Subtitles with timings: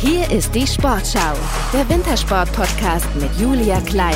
[0.00, 1.34] Hier ist die Sportschau,
[1.72, 4.14] der Wintersport-Podcast mit Julia Kleine.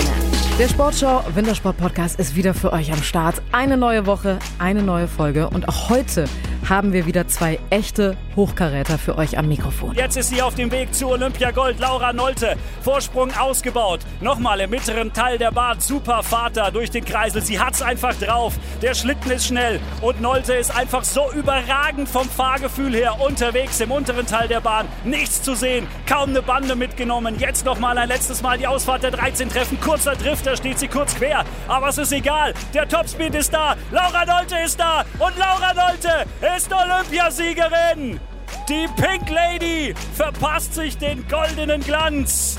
[0.57, 3.43] Der Sportschau Wintersport Podcast ist wieder für euch am Start.
[3.51, 6.27] Eine neue Woche, eine neue Folge und auch heute
[6.69, 9.95] haben wir wieder zwei echte Hochkaräter für euch am Mikrofon.
[9.95, 11.79] Jetzt ist sie auf dem Weg zu Olympiagold.
[11.79, 14.01] Laura Nolte, Vorsprung ausgebaut.
[14.21, 15.81] Nochmal im mittleren Teil der Bahn.
[15.81, 17.43] Super Vater durch den Kreisel.
[17.43, 18.55] Sie hat's einfach drauf.
[18.81, 23.91] Der Schlitten ist schnell und Nolte ist einfach so überragend vom Fahrgefühl her unterwegs im
[23.91, 24.87] unteren Teil der Bahn.
[25.05, 27.39] Nichts zu sehen, kaum eine Bande mitgenommen.
[27.39, 29.81] Jetzt nochmal ein letztes Mal die Ausfahrt der 13 Treffen.
[29.81, 31.45] Kurzer Drift, da steht sie kurz quer.
[31.69, 32.55] Aber es ist egal.
[32.73, 33.77] Der Topspeed ist da.
[33.91, 35.05] Laura Nolte ist da.
[35.19, 38.21] Und Laura Nolte ist Olympiasiegerin.
[38.69, 42.59] Die Pink Lady verpasst sich den goldenen Glanz.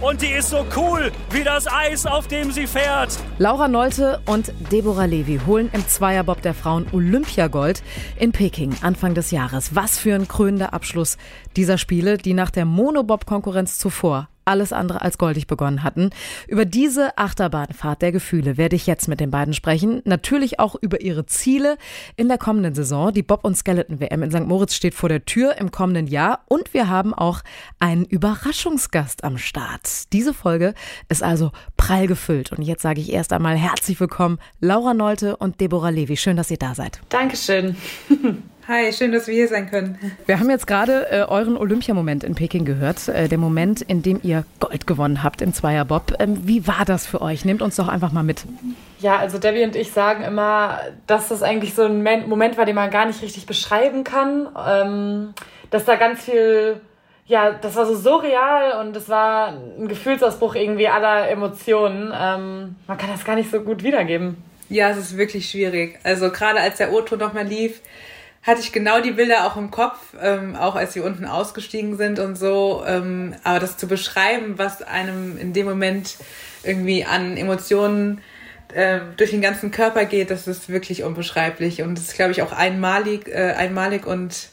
[0.00, 3.16] Und die ist so cool wie das Eis, auf dem sie fährt.
[3.38, 7.82] Laura Nolte und Deborah Levy holen im Zweierbob der Frauen Olympiagold
[8.18, 9.76] in Peking Anfang des Jahres.
[9.76, 11.18] Was für ein krönender Abschluss
[11.56, 16.10] dieser Spiele, die nach der Monobob-Konkurrenz zuvor alles andere als goldig begonnen hatten.
[16.48, 20.02] Über diese Achterbahnfahrt der Gefühle werde ich jetzt mit den beiden sprechen.
[20.04, 21.76] Natürlich auch über ihre Ziele
[22.16, 23.12] in der kommenden Saison.
[23.12, 24.46] Die Bob- und Skeleton-WM in St.
[24.46, 27.42] Moritz steht vor der Tür im kommenden Jahr und wir haben auch
[27.78, 30.12] einen Überraschungsgast am Start.
[30.12, 30.74] Diese Folge
[31.08, 35.60] ist also prall gefüllt und jetzt sage ich erst einmal herzlich willkommen Laura Nolte und
[35.60, 36.16] Deborah Levi.
[36.16, 37.00] Schön, dass ihr da seid.
[37.08, 37.76] Dankeschön.
[38.68, 39.98] Hi, schön, dass wir hier sein können.
[40.26, 44.20] Wir haben jetzt gerade äh, euren Olympiamoment in Peking gehört, äh, der Moment, in dem
[44.22, 46.14] ihr Gold gewonnen habt im Zweierbob.
[46.20, 47.44] Ähm, wie war das für euch?
[47.44, 48.44] Nehmt uns doch einfach mal mit.
[49.00, 52.76] Ja, also Debbie und ich sagen immer, dass das eigentlich so ein Moment war, den
[52.76, 54.48] man gar nicht richtig beschreiben kann.
[54.64, 55.34] Ähm,
[55.70, 56.80] dass da ganz viel,
[57.26, 62.12] ja, das war so surreal und es war ein Gefühlsausbruch irgendwie aller Emotionen.
[62.16, 64.36] Ähm, man kann das gar nicht so gut wiedergeben.
[64.68, 65.98] Ja, es ist wirklich schwierig.
[66.04, 67.80] Also gerade als der O-Ton nochmal lief,
[68.42, 72.18] hatte ich genau die Bilder auch im Kopf, ähm, auch als sie unten ausgestiegen sind
[72.18, 72.82] und so.
[72.86, 76.16] Ähm, aber das zu beschreiben, was einem in dem Moment
[76.64, 78.20] irgendwie an Emotionen
[78.74, 81.82] äh, durch den ganzen Körper geht, das ist wirklich unbeschreiblich.
[81.82, 84.48] Und das ist, glaube ich, auch einmalig, äh, einmalig und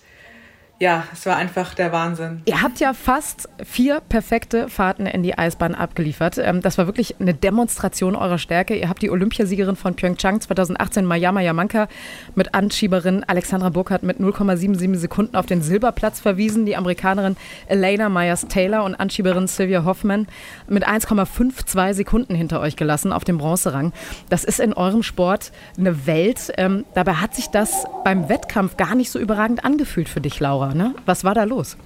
[0.81, 2.41] ja, es war einfach der Wahnsinn.
[2.45, 6.37] Ihr habt ja fast vier perfekte Fahrten in die Eisbahn abgeliefert.
[6.37, 8.77] Ähm, das war wirklich eine Demonstration eurer Stärke.
[8.77, 11.89] Ihr habt die Olympiasiegerin von Pyeongchang 2018, Mayama Yamanka,
[12.33, 16.65] mit Anschieberin Alexandra Burkhardt mit 0,77 Sekunden auf den Silberplatz verwiesen.
[16.65, 17.35] Die Amerikanerin
[17.67, 20.27] Elena Myers-Taylor und Anschieberin Sylvia Hoffman
[20.69, 23.91] mit 1,52 Sekunden hinter euch gelassen auf dem Bronzerang.
[24.29, 26.53] Das ist in eurem Sport eine Welt.
[26.55, 30.68] Ähm, dabei hat sich das beim Wettkampf gar nicht so überragend angefühlt für dich, Laura
[30.73, 30.95] ne?
[31.05, 31.77] Was war da los?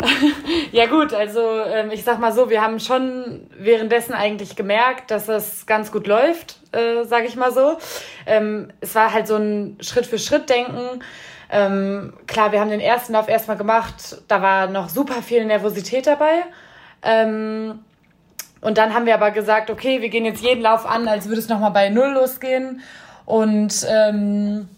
[0.72, 5.28] ja gut, also ähm, ich sag mal so, wir haben schon währenddessen eigentlich gemerkt, dass
[5.28, 7.76] es ganz gut läuft, äh, sage ich mal so.
[8.26, 11.02] Ähm, es war halt so ein Schritt-für-Schritt-Denken.
[11.50, 16.06] Ähm, klar, wir haben den ersten Lauf erstmal gemacht, da war noch super viel Nervosität
[16.06, 16.44] dabei.
[17.02, 17.80] Ähm,
[18.60, 21.40] und dann haben wir aber gesagt, okay, wir gehen jetzt jeden Lauf an, als würde
[21.40, 22.82] es nochmal bei Null losgehen.
[23.24, 24.68] Und ähm,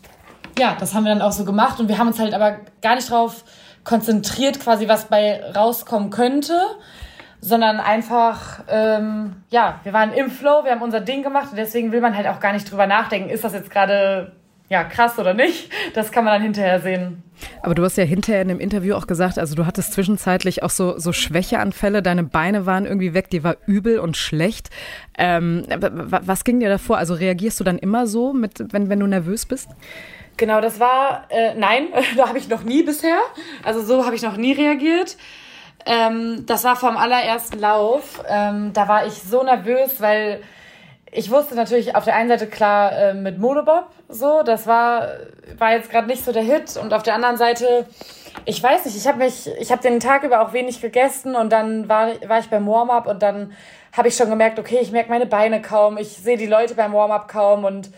[0.58, 2.94] ja, das haben wir dann auch so gemacht und wir haben uns halt aber gar
[2.94, 3.44] nicht drauf
[3.84, 6.58] konzentriert, quasi was bei rauskommen könnte,
[7.40, 11.90] sondern einfach, ähm, ja, wir waren im Flow, wir haben unser Ding gemacht und deswegen
[11.90, 14.32] will man halt auch gar nicht drüber nachdenken, ist das jetzt gerade
[14.72, 17.22] ja, krass oder nicht, das kann man dann hinterher sehen.
[17.62, 20.70] Aber du hast ja hinterher in dem Interview auch gesagt, also du hattest zwischenzeitlich auch
[20.70, 24.70] so, so Schwächeanfälle, deine Beine waren irgendwie weg, dir war übel und schlecht.
[25.18, 26.96] Ähm, was ging dir davor?
[26.96, 29.68] Also reagierst du dann immer so, mit, wenn, wenn du nervös bist?
[30.36, 33.18] Genau, das war, äh, nein, da habe ich noch nie bisher.
[33.62, 35.16] Also so habe ich noch nie reagiert.
[35.84, 38.22] Ähm, das war vom allerersten Lauf.
[38.28, 40.42] Ähm, da war ich so nervös, weil
[41.10, 45.08] ich wusste natürlich auf der einen Seite klar äh, mit Monobob so, das war,
[45.58, 46.76] war jetzt gerade nicht so der Hit.
[46.76, 47.86] Und auf der anderen Seite,
[48.44, 51.50] ich weiß nicht, ich habe mich, ich habe den Tag über auch wenig gegessen und
[51.50, 53.52] dann war, war ich beim Warm-up und dann
[53.96, 56.92] habe ich schon gemerkt, okay, ich merke meine Beine kaum, ich sehe die Leute beim
[56.92, 57.90] Warm-up kaum und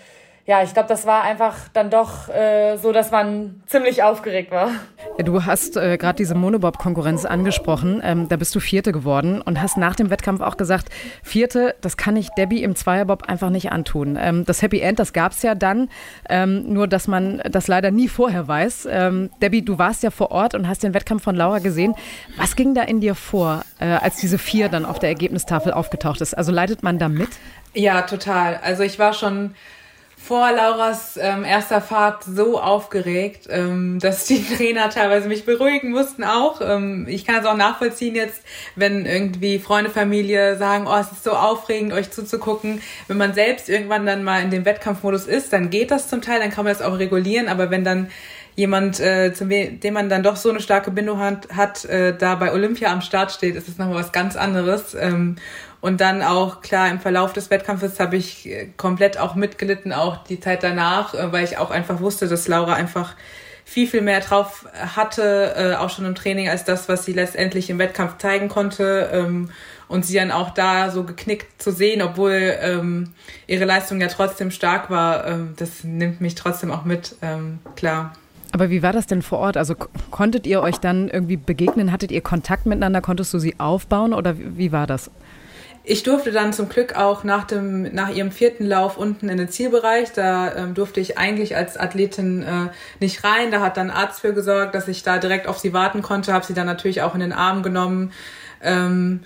[0.47, 4.73] ja, ich glaube, das war einfach dann doch äh, so, dass man ziemlich aufgeregt war.
[5.17, 8.03] Ja, du hast äh, gerade diese Monobob-Konkurrenz angesprochen.
[8.05, 10.91] Ähm, da bist du Vierte geworden und hast nach dem Wettkampf auch gesagt,
[11.23, 14.19] Vierte, das kann ich Debbie im Zweierbob einfach nicht antun.
[14.21, 15.89] Ähm, das Happy End, das gab es ja dann,
[16.29, 18.87] ähm, nur dass man das leider nie vorher weiß.
[18.91, 21.95] Ähm, Debbie, du warst ja vor Ort und hast den Wettkampf von Laura gesehen.
[22.37, 26.21] Was ging da in dir vor, äh, als diese Vier dann auf der Ergebnistafel aufgetaucht
[26.21, 26.35] ist?
[26.35, 27.31] Also leidet man da mit?
[27.73, 28.61] Ja, total.
[28.63, 29.55] Also ich war schon
[30.27, 36.25] vor Lauras ähm, erster Fahrt so aufgeregt, ähm, dass die Trainer teilweise mich beruhigen mussten
[36.25, 36.63] auch.
[36.63, 38.43] Ähm, ich kann es auch nachvollziehen jetzt,
[38.75, 42.81] wenn irgendwie Freunde, Familie sagen, oh, es ist so aufregend, euch zuzugucken.
[43.07, 46.41] Wenn man selbst irgendwann dann mal in dem Wettkampfmodus ist, dann geht das zum Teil,
[46.41, 47.49] dann kann man das auch regulieren.
[47.49, 48.09] Aber wenn dann
[48.57, 52.35] jemand, äh, zu dem man dann doch so eine starke Bindung hat, hat äh, da
[52.37, 54.95] bei Olympia am Start steht, ist es nochmal was ganz anderes.
[54.95, 55.37] Ähm,
[55.81, 60.25] und dann auch, klar, im Verlauf des Wettkampfes habe ich äh, komplett auch mitgelitten, auch
[60.25, 63.15] die Zeit danach, äh, weil ich auch einfach wusste, dass Laura einfach
[63.67, 67.71] viel, viel mehr drauf hatte, äh, auch schon im Training, als das, was sie letztendlich
[67.71, 69.11] im Wettkampf zeigen konnte.
[69.13, 69.51] Ähm,
[69.89, 73.13] und sie dann auch da so geknickt zu sehen, obwohl ähm,
[73.47, 78.15] ihre Leistung ja trotzdem stark war, ähm, das nimmt mich trotzdem auch mit, ähm, klar.
[78.55, 79.57] Aber wie war das denn vor Ort?
[79.57, 79.75] Also
[80.13, 81.91] konntet ihr euch dann irgendwie begegnen?
[81.91, 83.01] Hattet ihr Kontakt miteinander?
[83.01, 85.11] Konntest du sie aufbauen oder wie war das?
[85.83, 89.49] Ich durfte dann zum Glück auch nach, dem, nach ihrem vierten Lauf unten in den
[89.49, 90.13] Zielbereich.
[90.13, 92.71] Da ähm, durfte ich eigentlich als Athletin äh,
[93.01, 93.51] nicht rein.
[93.51, 96.33] Da hat dann Arzt für gesorgt, dass ich da direkt auf sie warten konnte.
[96.33, 98.13] Habe sie dann natürlich auch in den Arm genommen.
[98.63, 99.23] Ähm,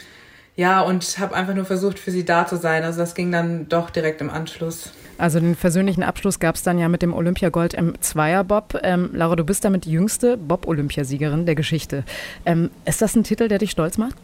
[0.56, 2.82] ja, und habe einfach nur versucht, für sie da zu sein.
[2.82, 4.90] Also das ging dann doch direkt im Anschluss.
[5.18, 8.78] Also den persönlichen Abschluss gab es dann ja mit dem Olympiagold im Zweierbob.
[8.84, 12.04] Ähm, Laura, du bist damit jüngste Bob-Olympiasiegerin der Geschichte.
[12.46, 14.14] Ähm, ist das ein Titel, der dich stolz macht?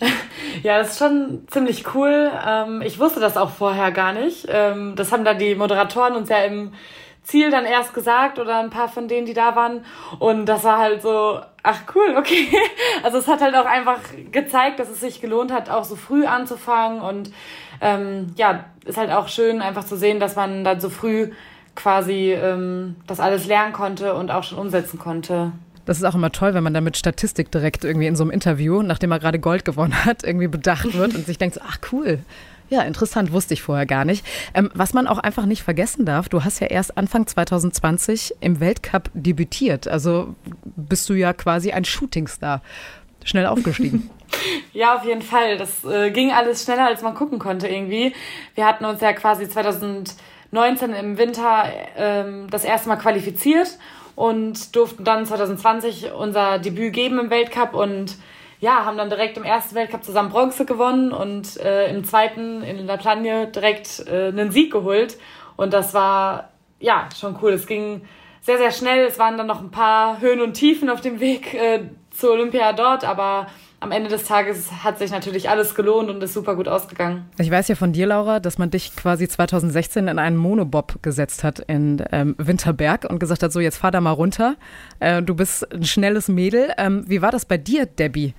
[0.62, 2.32] Ja, das ist schon ziemlich cool.
[2.44, 4.46] Ähm, ich wusste das auch vorher gar nicht.
[4.48, 6.72] Ähm, das haben dann die Moderatoren uns ja im
[7.22, 9.84] Ziel dann erst gesagt oder ein paar von denen, die da waren.
[10.18, 12.48] Und das war halt so, ach cool, okay.
[13.02, 14.00] Also es hat halt auch einfach
[14.32, 17.00] gezeigt, dass es sich gelohnt hat, auch so früh anzufangen.
[17.02, 17.30] Und
[17.80, 21.30] ähm, ja, ist halt auch schön, einfach zu sehen, dass man dann so früh
[21.74, 25.52] quasi ähm, das alles lernen konnte und auch schon umsetzen konnte.
[25.86, 28.30] Das ist auch immer toll, wenn man dann mit Statistik direkt irgendwie in so einem
[28.30, 31.78] Interview, nachdem er gerade Gold gewonnen hat, irgendwie bedacht wird und sich denkt so, ach
[31.92, 32.18] cool,
[32.70, 34.26] ja, interessant, wusste ich vorher gar nicht.
[34.52, 38.60] Ähm, was man auch einfach nicht vergessen darf, du hast ja erst Anfang 2020 im
[38.60, 39.88] Weltcup debütiert.
[39.88, 40.34] Also
[40.64, 42.62] bist du ja quasi ein Shootingstar.
[43.24, 44.10] Schnell aufgestiegen.
[44.72, 45.56] ja, auf jeden Fall.
[45.58, 48.14] Das äh, ging alles schneller, als man gucken konnte irgendwie.
[48.54, 51.64] Wir hatten uns ja quasi 2019 im Winter
[51.96, 53.78] ähm, das erste Mal qualifiziert
[54.16, 58.16] und durften dann 2020 unser Debüt geben im Weltcup und
[58.60, 62.86] ja, haben dann direkt im ersten Weltcup zusammen Bronze gewonnen und äh, im zweiten in
[62.86, 65.16] La Plagne direkt äh, einen Sieg geholt.
[65.56, 66.50] Und das war
[66.80, 67.52] ja schon cool.
[67.52, 68.02] Es ging
[68.40, 69.06] sehr, sehr schnell.
[69.06, 72.72] Es waren dann noch ein paar Höhen und Tiefen auf dem Weg äh, zur Olympia
[72.72, 73.46] dort, aber
[73.80, 77.28] am Ende des Tages hat sich natürlich alles gelohnt und ist super gut ausgegangen.
[77.38, 81.44] Ich weiß ja von dir, Laura, dass man dich quasi 2016 in einen Monobob gesetzt
[81.44, 84.56] hat in ähm, Winterberg und gesagt hat, so jetzt fahr da mal runter.
[84.98, 86.72] Äh, du bist ein schnelles Mädel.
[86.76, 88.34] Ähm, wie war das bei dir, Debbie?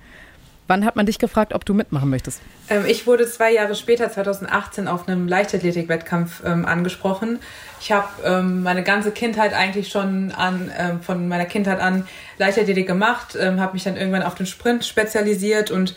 [0.70, 2.40] Wann hat man dich gefragt, ob du mitmachen möchtest?
[2.68, 7.40] Ähm, ich wurde zwei Jahre später, 2018, auf einem Leichtathletik-Wettkampf ähm, angesprochen.
[7.80, 12.06] Ich habe ähm, meine ganze Kindheit eigentlich schon an, ähm, von meiner Kindheit an
[12.38, 15.96] Leichtathletik gemacht, ähm, habe mich dann irgendwann auf den Sprint spezialisiert und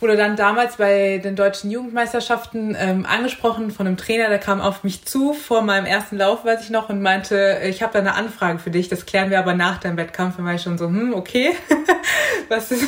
[0.00, 4.84] wurde dann damals bei den deutschen Jugendmeisterschaften ähm, angesprochen von einem Trainer, der kam auf
[4.84, 8.14] mich zu vor meinem ersten Lauf, weiß ich noch, und meinte, ich habe da eine
[8.14, 10.36] Anfrage für dich, das klären wir aber nach deinem Wettkampf.
[10.36, 11.50] Dann war ich schon so, hm, okay.
[12.48, 12.84] was ist,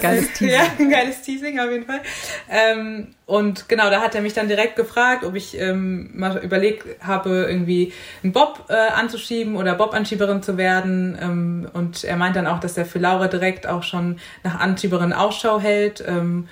[0.00, 0.54] geiles ist, Teasing.
[0.54, 2.00] Ja, ein geiles Teasing auf jeden Fall.
[2.48, 6.84] Ähm, und genau, da hat er mich dann direkt gefragt, ob ich ähm, mal überlegt
[7.00, 7.92] habe, irgendwie
[8.22, 11.18] einen Bob äh, anzuschieben oder Bob-Anschieberin zu werden.
[11.20, 15.12] Ähm, und er meint dann auch, dass er für Laura direkt auch schon nach Anschieberin
[15.12, 16.02] Ausschau hält.
[16.06, 16.48] Ähm,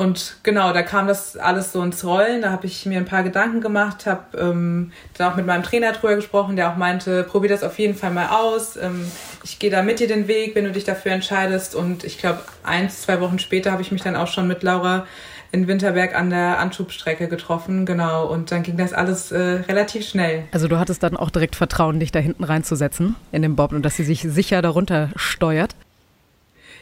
[0.00, 2.40] und genau, da kam das alles so ins Rollen.
[2.40, 5.92] Da habe ich mir ein paar Gedanken gemacht, habe ähm, dann auch mit meinem Trainer
[5.92, 8.78] drüber gesprochen, der auch meinte, probier das auf jeden Fall mal aus.
[8.78, 9.04] Ähm,
[9.44, 11.74] ich gehe da mit dir den Weg, wenn du dich dafür entscheidest.
[11.74, 15.04] Und ich glaube, eins, zwei Wochen später habe ich mich dann auch schon mit Laura
[15.52, 18.26] in Winterberg an der Anschubstrecke getroffen, genau.
[18.26, 19.38] Und dann ging das alles äh,
[19.68, 20.44] relativ schnell.
[20.50, 23.82] Also du hattest dann auch direkt Vertrauen, dich da hinten reinzusetzen in den Bob und
[23.82, 25.76] dass sie sich sicher darunter steuert.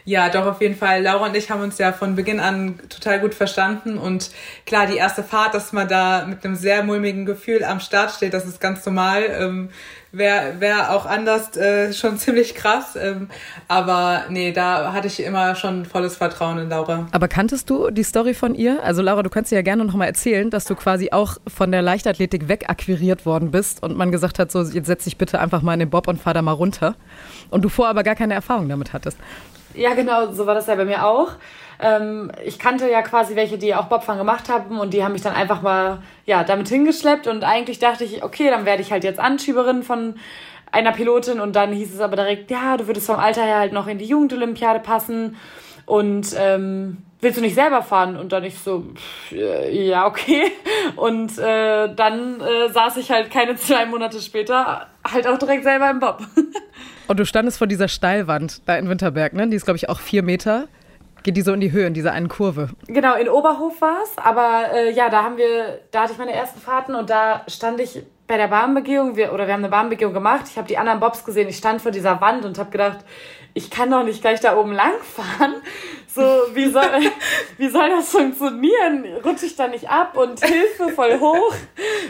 [0.09, 1.03] Ja, doch, auf jeden Fall.
[1.03, 3.99] Laura und ich haben uns ja von Beginn an total gut verstanden.
[3.99, 4.31] Und
[4.65, 8.33] klar, die erste Fahrt, dass man da mit einem sehr mulmigen Gefühl am Start steht,
[8.33, 9.25] das ist ganz normal.
[9.39, 9.69] Ähm,
[10.11, 12.97] Wäre wär auch anders äh, schon ziemlich krass.
[12.97, 13.29] Ähm,
[13.69, 17.07] aber nee, da hatte ich immer schon volles Vertrauen in Laura.
[17.13, 18.83] Aber kanntest du die Story von ihr?
[18.83, 21.71] Also Laura, du kannst dir ja gerne noch mal erzählen, dass du quasi auch von
[21.71, 25.61] der Leichtathletik wegakquiriert worden bist und man gesagt hat, so jetzt setz dich bitte einfach
[25.61, 26.95] mal in den Bob und fahr da mal runter.
[27.51, 29.19] Und du vorher aber gar keine Erfahrung damit hattest.
[29.79, 31.31] Ja, genau, so war das ja bei mir auch.
[31.81, 35.23] Ähm, ich kannte ja quasi welche, die auch Bobfahren gemacht haben und die haben mich
[35.23, 39.05] dann einfach mal ja damit hingeschleppt und eigentlich dachte ich, okay, dann werde ich halt
[39.05, 40.17] jetzt Anschieberin von
[40.73, 43.73] einer Pilotin und dann hieß es aber direkt, ja, du würdest vom Alter her halt
[43.73, 45.37] noch in die Jugendolympiade passen
[45.87, 48.17] und ähm, willst du nicht selber fahren?
[48.17, 50.53] Und dann ich so, pff, äh, ja, okay.
[50.97, 55.91] Und äh, dann äh, saß ich halt keine zwei Monate später halt auch direkt selber
[55.91, 56.21] im Bob.
[57.09, 59.49] Und du standest vor dieser Steilwand da in Winterberg, ne?
[59.49, 60.69] Die ist, glaube ich, auch vier Meter.
[61.23, 62.69] Geht die so in die Höhe, in dieser einen Kurve?
[62.87, 66.33] Genau, in Oberhof war es, aber äh, ja, da haben wir, da hatte ich meine
[66.33, 70.13] ersten Fahrten und da stand ich bei der Bahnbegehung, wir, oder wir haben eine Bahnbegehung
[70.13, 72.99] gemacht, ich habe die anderen Bobs gesehen, ich stand vor dieser Wand und habe gedacht,
[73.55, 75.55] ich kann doch nicht gleich da oben langfahren.
[76.07, 76.85] So, wie soll,
[77.59, 79.05] wie soll das funktionieren?
[79.25, 81.55] Rutsche ich da nicht ab und Hilfe voll hoch?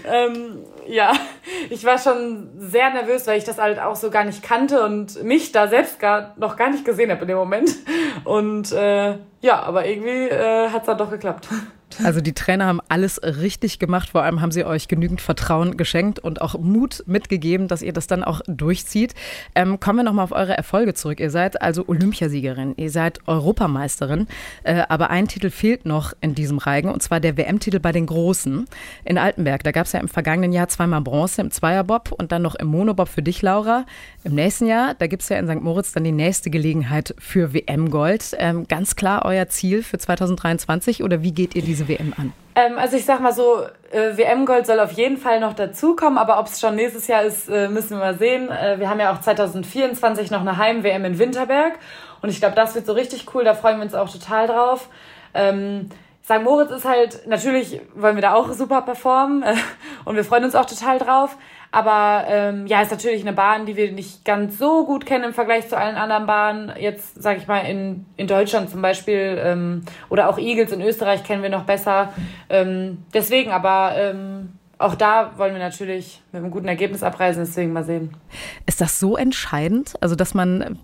[0.04, 1.12] Ähm, ja,
[1.70, 5.22] ich war schon sehr nervös, weil ich das halt auch so gar nicht kannte und
[5.22, 7.70] mich da selbst gar, noch gar nicht gesehen habe in dem Moment.
[8.24, 11.48] Und äh, ja, aber irgendwie äh, hat es dann doch geklappt.
[12.04, 14.10] Also die Trainer haben alles richtig gemacht.
[14.10, 18.06] Vor allem haben sie euch genügend Vertrauen geschenkt und auch Mut mitgegeben, dass ihr das
[18.06, 19.14] dann auch durchzieht.
[19.54, 21.18] Ähm, kommen wir nochmal auf eure Erfolge zurück.
[21.18, 24.28] Ihr seid also Olympiasiegerin, ihr seid Europameisterin,
[24.62, 28.06] äh, aber ein Titel fehlt noch in diesem Reigen und zwar der WM-Titel bei den
[28.06, 28.66] Großen
[29.04, 29.64] in Altenberg.
[29.64, 32.68] Da gab es ja im vergangenen Jahr zweimal Bronze im Zweierbob und dann noch im
[32.68, 33.86] Monobob für dich, Laura.
[34.22, 35.62] Im nächsten Jahr, da gibt es ja in St.
[35.62, 38.36] Moritz dann die nächste Gelegenheit für WM-Gold.
[38.38, 42.32] Ähm, ganz klar euer Ziel für 2023 oder wie geht ihr diese WM an?
[42.54, 46.40] Ähm, also ich sag mal so, äh, WM-Gold soll auf jeden Fall noch dazukommen, aber
[46.40, 48.50] ob es schon nächstes Jahr ist, äh, müssen wir mal sehen.
[48.50, 51.74] Äh, wir haben ja auch 2024 noch eine Heim-WM in Winterberg
[52.22, 54.88] und ich glaube, das wird so richtig cool, da freuen wir uns auch total drauf.
[55.34, 55.90] Ähm,
[56.24, 56.42] St.
[56.42, 59.54] Moritz ist halt, natürlich wollen wir da auch super performen äh,
[60.04, 61.36] und wir freuen uns auch total drauf.
[61.70, 65.34] Aber ähm, ja, ist natürlich eine Bahn, die wir nicht ganz so gut kennen im
[65.34, 66.72] Vergleich zu allen anderen Bahnen.
[66.78, 71.24] Jetzt, sage ich mal, in, in Deutschland zum Beispiel ähm, oder auch Eagles in Österreich
[71.24, 72.12] kennen wir noch besser.
[72.48, 77.72] Ähm, deswegen, aber ähm, auch da wollen wir natürlich mit einem guten Ergebnis abreisen, deswegen
[77.72, 78.16] mal sehen.
[78.64, 80.78] Ist das so entscheidend, also dass man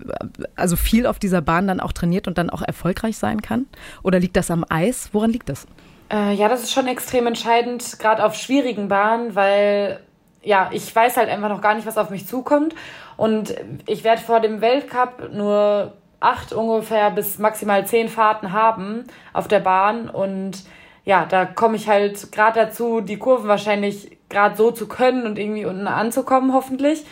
[0.56, 3.66] also viel auf dieser Bahn dann auch trainiert und dann auch erfolgreich sein kann?
[4.02, 5.10] Oder liegt das am Eis?
[5.12, 5.66] Woran liegt das?
[6.12, 10.00] Äh, ja, das ist schon extrem entscheidend, gerade auf schwierigen Bahnen, weil
[10.44, 12.74] ja, ich weiß halt einfach noch gar nicht, was auf mich zukommt.
[13.16, 13.54] Und
[13.86, 19.60] ich werde vor dem Weltcup nur acht ungefähr bis maximal zehn Fahrten haben auf der
[19.60, 20.08] Bahn.
[20.08, 20.64] Und
[21.04, 25.38] ja, da komme ich halt gerade dazu, die Kurven wahrscheinlich gerade so zu können und
[25.38, 27.04] irgendwie unten anzukommen, hoffentlich.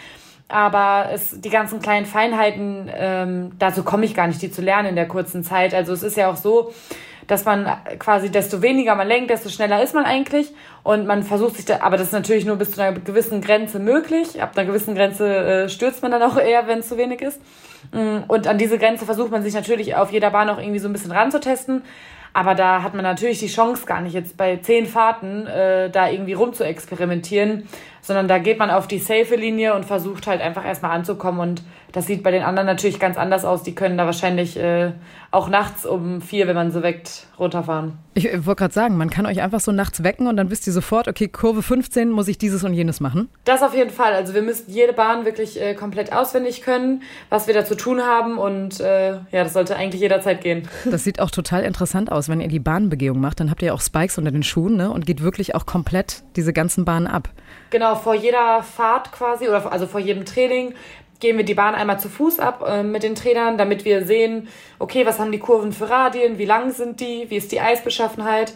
[0.49, 4.91] Aber es, die ganzen kleinen Feinheiten, ähm, dazu komme ich gar nicht, die zu lernen
[4.91, 5.73] in der kurzen Zeit.
[5.73, 6.73] Also es ist ja auch so,
[7.27, 7.67] dass man
[7.99, 10.53] quasi desto weniger man lenkt, desto schneller ist man eigentlich.
[10.83, 13.79] Und man versucht sich da, aber das ist natürlich nur bis zu einer gewissen Grenze
[13.79, 14.43] möglich.
[14.43, 17.41] Ab einer gewissen Grenze äh, stürzt man dann auch eher, wenn es zu wenig ist.
[17.93, 20.89] Mm, und an diese Grenze versucht man sich natürlich auf jeder Bahn auch irgendwie so
[20.89, 21.83] ein bisschen ranzutesten.
[22.35, 26.09] Aber da hat man natürlich die Chance gar nicht, jetzt bei zehn Fahrten äh, da
[26.09, 27.69] irgendwie rum zu experimentieren,
[28.03, 31.41] sondern da geht man auf die safe Linie und versucht halt einfach erstmal anzukommen.
[31.41, 33.63] Und das sieht bei den anderen natürlich ganz anders aus.
[33.63, 34.93] Die können da wahrscheinlich äh,
[35.31, 37.99] auch nachts um vier, wenn man sie weckt, runterfahren.
[38.15, 40.73] Ich wollte gerade sagen, man kann euch einfach so nachts wecken und dann wisst ihr
[40.73, 43.29] sofort, okay, Kurve 15 muss ich dieses und jenes machen.
[43.45, 44.15] Das auf jeden Fall.
[44.15, 48.03] Also wir müssen jede Bahn wirklich äh, komplett auswendig können, was wir da zu tun
[48.03, 50.69] haben und äh, ja, das sollte eigentlich jederzeit gehen.
[50.93, 53.81] Das sieht auch total interessant aus, wenn ihr die Bahnbegehung macht, dann habt ihr auch
[53.81, 57.31] Spikes unter den Schuhen ne, und geht wirklich auch komplett diese ganzen Bahnen ab.
[57.71, 60.75] Genau, vor jeder Fahrt quasi oder also vor jedem Training
[61.23, 64.49] gehen wir die Bahn einmal zu Fuß ab äh, mit den Trainern, damit wir sehen,
[64.79, 68.53] okay, was haben die Kurven für Radien, wie lang sind die, wie ist die Eisbeschaffenheit,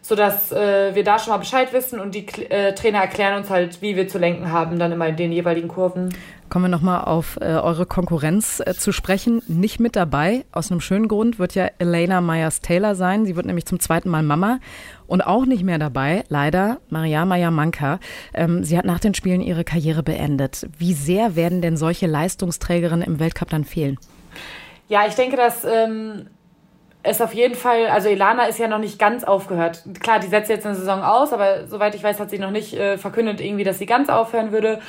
[0.00, 3.82] sodass äh, wir da schon mal Bescheid wissen und die äh, Trainer erklären uns halt,
[3.82, 6.16] wie wir zu lenken haben, dann immer in den jeweiligen Kurven.
[6.48, 9.42] Kommen wir nochmal auf äh, eure Konkurrenz äh, zu sprechen.
[9.48, 13.26] Nicht mit dabei, aus einem schönen Grund, wird ja Elena Myers-Taylor sein.
[13.26, 14.60] Sie wird nämlich zum zweiten Mal Mama.
[15.08, 17.98] Und auch nicht mehr dabei, leider, Mariama Yamanka.
[18.32, 20.68] Ähm, sie hat nach den Spielen ihre Karriere beendet.
[20.78, 23.98] Wie sehr werden denn solche Leistungsträgerinnen im Weltcup dann fehlen?
[24.88, 26.28] Ja, ich denke, dass ähm,
[27.06, 29.84] es auf jeden Fall, also Ilana ist ja noch nicht ganz aufgehört.
[30.00, 32.74] Klar, die setzt jetzt eine Saison aus, aber soweit ich weiß, hat sie noch nicht
[32.74, 34.80] äh, verkündet, irgendwie, dass sie ganz aufhören würde.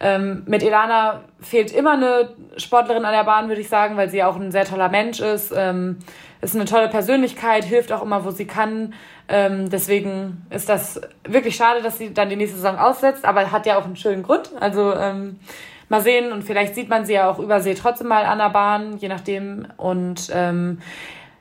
[0.00, 4.22] Ähm, mit Ilana fehlt immer eine Sportlerin an der Bahn, würde ich sagen, weil sie
[4.22, 5.52] auch ein sehr toller Mensch ist.
[5.56, 5.98] Ähm,
[6.40, 8.94] ist eine tolle Persönlichkeit, hilft auch immer, wo sie kann.
[9.28, 13.66] Ähm, deswegen ist das wirklich schade, dass sie dann die nächste Saison aussetzt, aber hat
[13.66, 14.50] ja auch einen schönen Grund.
[14.60, 15.40] Also ähm,
[15.88, 18.98] mal sehen und vielleicht sieht man sie ja auch übersee trotzdem mal an der Bahn,
[18.98, 19.66] je nachdem.
[19.76, 20.78] Und ähm,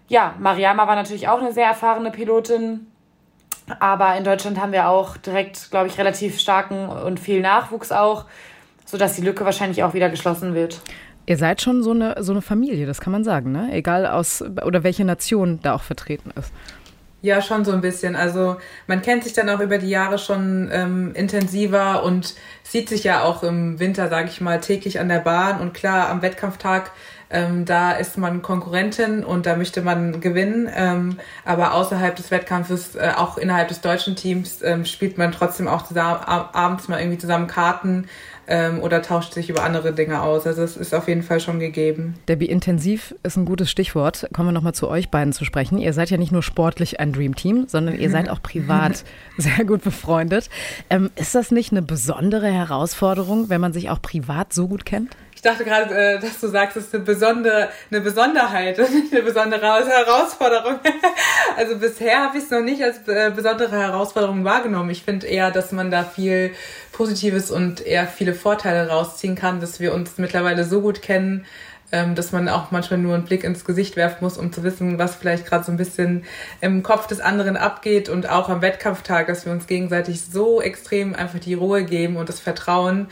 [0.07, 2.87] ja, Mariama war natürlich auch eine sehr erfahrene Pilotin.
[3.79, 8.25] Aber in Deutschland haben wir auch direkt, glaube ich, relativ starken und viel Nachwuchs auch,
[8.85, 10.81] sodass die Lücke wahrscheinlich auch wieder geschlossen wird.
[11.25, 13.69] Ihr seid schon so eine, so eine Familie, das kann man sagen, ne?
[13.71, 16.51] Egal aus oder welche Nation da auch vertreten ist.
[17.23, 18.15] Ja, schon so ein bisschen.
[18.15, 23.03] Also man kennt sich dann auch über die Jahre schon ähm, intensiver und sieht sich
[23.03, 25.59] ja auch im Winter, sage ich mal, täglich an der Bahn.
[25.59, 26.91] Und klar, am Wettkampftag
[27.29, 30.69] Ähm, da ist man Konkurrentin und da möchte man gewinnen.
[30.73, 35.67] Ähm, aber außerhalb des Wettkampfes, äh, auch innerhalb des deutschen Teams, ähm, spielt man trotzdem
[35.67, 38.07] auch zusammen, abends mal irgendwie zusammen Karten
[38.47, 40.45] ähm, oder tauscht sich über andere Dinge aus.
[40.45, 42.15] Also es ist auf jeden Fall schon gegeben.
[42.27, 44.27] Debbie, intensiv ist ein gutes Stichwort.
[44.33, 45.77] Kommen wir nochmal zu euch beiden zu sprechen.
[45.77, 49.03] Ihr seid ja nicht nur sportlich ein Dream Team, sondern ihr seid auch privat
[49.37, 50.49] sehr gut befreundet.
[50.89, 55.15] Ähm, ist das nicht eine besondere Herausforderung, wenn man sich auch privat so gut kennt?
[55.45, 58.79] Dachte gerade, äh, dass du sagst, es ist eine besondere, eine Besonderheit
[59.11, 60.79] eine besondere Herausforderung.
[61.57, 64.89] also bisher habe ich es noch nicht als äh, besondere Herausforderung wahrgenommen.
[64.89, 66.51] Ich finde eher, dass man da viel
[66.91, 71.45] Positives und eher viele Vorteile rausziehen kann, dass wir uns mittlerweile so gut kennen,
[71.91, 74.97] ähm, dass man auch manchmal nur einen Blick ins Gesicht werfen muss, um zu wissen,
[74.97, 76.23] was vielleicht gerade so ein bisschen
[76.61, 81.13] im Kopf des anderen abgeht und auch am Wettkampftag, dass wir uns gegenseitig so extrem
[81.13, 83.07] einfach die Ruhe geben und das Vertrauen,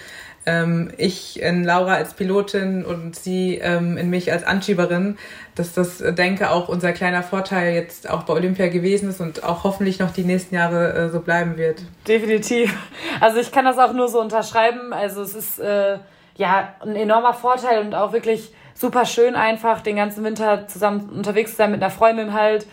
[0.45, 5.17] ähm, ich in Laura als Pilotin und sie ähm, in mich als Anschieberin,
[5.55, 9.43] dass das, äh, denke auch unser kleiner Vorteil jetzt auch bei Olympia gewesen ist und
[9.43, 11.81] auch hoffentlich noch die nächsten Jahre äh, so bleiben wird.
[12.07, 12.75] Definitiv.
[13.21, 14.91] Also ich kann das auch nur so unterschreiben.
[14.91, 15.97] Also es ist äh,
[16.35, 21.51] ja ein enormer Vorteil und auch wirklich super schön einfach, den ganzen Winter zusammen unterwegs
[21.51, 22.65] zu sein mit einer Freundin halt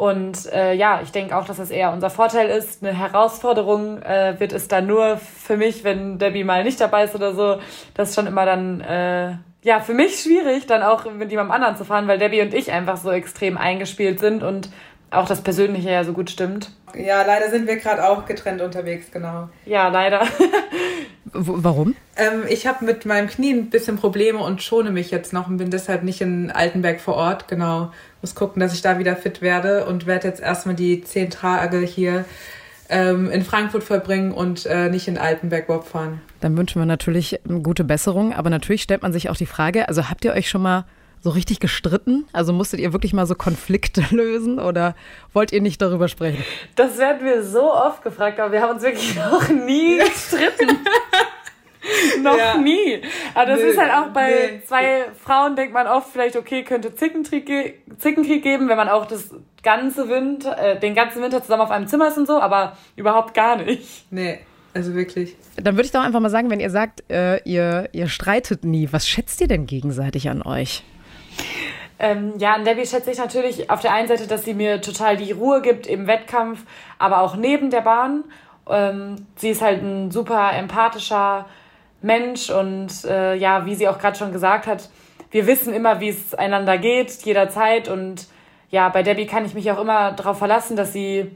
[0.00, 2.82] und äh, ja, ich denke auch, dass das eher unser Vorteil ist.
[2.82, 7.14] Eine Herausforderung äh, wird es dann nur für mich, wenn Debbie mal nicht dabei ist
[7.14, 7.60] oder so.
[7.92, 11.76] Das ist schon immer dann, äh, ja, für mich schwierig, dann auch mit jemandem anderen
[11.76, 14.70] zu fahren, weil Debbie und ich einfach so extrem eingespielt sind und
[15.10, 16.70] auch das Persönliche ja so gut stimmt.
[16.94, 19.50] Ja, leider sind wir gerade auch getrennt unterwegs, genau.
[19.66, 20.22] Ja, leider.
[21.32, 21.94] Warum?
[22.16, 25.58] Ähm, ich habe mit meinem Knie ein bisschen Probleme und schone mich jetzt noch und
[25.58, 29.40] bin deshalb nicht in Altenberg vor Ort, genau muss gucken, dass ich da wieder fit
[29.40, 32.24] werde und werde jetzt erstmal die zehn Tage hier
[32.88, 36.20] ähm, in Frankfurt verbringen und äh, nicht in Altenberg Bob fahren.
[36.40, 40.10] Dann wünschen wir natürlich gute Besserung, aber natürlich stellt man sich auch die Frage, also
[40.10, 40.84] habt ihr euch schon mal
[41.22, 42.26] so richtig gestritten?
[42.32, 44.94] Also musstet ihr wirklich mal so Konflikte lösen oder
[45.32, 46.44] wollt ihr nicht darüber sprechen?
[46.76, 50.78] Das werden wir so oft gefragt, aber wir haben uns wirklich noch nie gestritten.
[52.22, 52.58] Noch ja.
[52.58, 53.00] nie.
[53.34, 54.62] Aber das nee, ist halt auch bei nee.
[54.66, 59.30] zwei Frauen, denkt man oft vielleicht, okay, könnte Zickenkrieg, Zickenkrieg geben, wenn man auch das
[59.62, 63.32] ganze Winter, äh, den ganzen Winter zusammen auf einem Zimmer ist und so, aber überhaupt
[63.32, 64.04] gar nicht.
[64.10, 64.40] Nee.
[64.74, 65.34] Also wirklich.
[65.56, 68.88] Dann würde ich doch einfach mal sagen, wenn ihr sagt, äh, ihr, ihr streitet nie,
[68.92, 70.84] was schätzt ihr denn gegenseitig an euch?
[72.00, 75.16] Ähm, ja, an Debbie schätze ich natürlich auf der einen Seite, dass sie mir total
[75.16, 76.64] die Ruhe gibt im Wettkampf,
[76.98, 78.24] aber auch neben der Bahn.
[78.68, 81.46] Ähm, sie ist halt ein super empathischer,
[82.02, 84.88] Mensch und äh, ja, wie sie auch gerade schon gesagt hat,
[85.30, 88.26] wir wissen immer, wie es einander geht, jederzeit und
[88.70, 91.30] ja, bei Debbie kann ich mich auch immer darauf verlassen, dass sie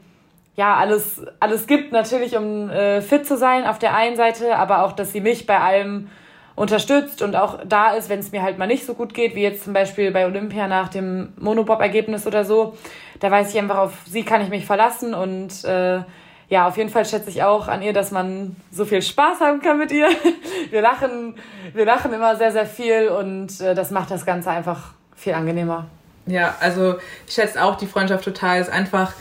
[0.55, 4.83] ja alles, alles gibt, natürlich, um äh, fit zu sein auf der einen Seite, aber
[4.83, 6.09] auch, dass sie mich bei allem
[6.55, 9.41] unterstützt und auch da ist, wenn es mir halt mal nicht so gut geht, wie
[9.41, 12.77] jetzt zum Beispiel bei Olympia nach dem Monobob-Ergebnis oder so.
[13.19, 16.01] Da weiß ich einfach, auf sie kann ich mich verlassen und äh,
[16.47, 19.61] ja, auf jeden Fall schätze ich auch an ihr, dass man so viel Spaß haben
[19.61, 20.07] kann mit ihr.
[20.69, 21.35] Wir lachen,
[21.73, 25.85] wir lachen immer sehr, sehr viel und äh, das macht das Ganze einfach viel angenehmer.
[26.25, 26.95] Ja, also
[27.27, 28.59] ich schätze auch die Freundschaft total.
[28.59, 29.13] Ist einfach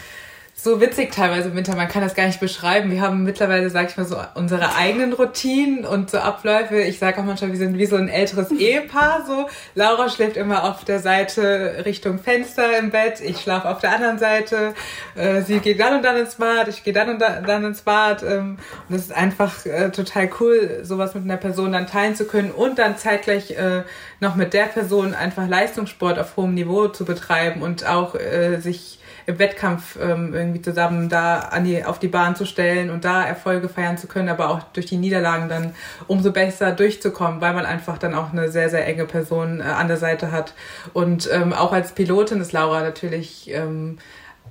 [0.57, 2.89] so witzig teilweise im Winter, man kann das gar nicht beschreiben.
[2.91, 6.81] Wir haben mittlerweile, sag ich mal, so unsere eigenen Routinen und so Abläufe.
[6.81, 9.25] Ich sage auch manchmal, wir sind wie so ein älteres Ehepaar.
[9.27, 13.97] So Laura schläft immer auf der Seite Richtung Fenster im Bett, ich schlafe auf der
[13.97, 14.75] anderen Seite.
[15.17, 18.23] Äh, sie geht dann und dann ins Bad, ich gehe dann und dann ins Bad.
[18.23, 22.27] Ähm, und es ist einfach äh, total cool, sowas mit einer Person dann teilen zu
[22.27, 23.83] können und dann zeitgleich äh,
[24.21, 28.15] noch mit der Person einfach Leistungssport auf hohem Niveau zu betreiben und auch
[28.61, 33.05] sich im Wettkampf ähm, irgendwie zusammen da an die, auf die Bahn zu stellen und
[33.05, 35.75] da Erfolge feiern zu können, aber auch durch die Niederlagen dann
[36.07, 39.89] umso besser durchzukommen, weil man einfach dann auch eine sehr, sehr enge Person äh, an
[39.89, 40.55] der Seite hat.
[40.93, 43.99] Und ähm, auch als Pilotin ist Laura natürlich ähm,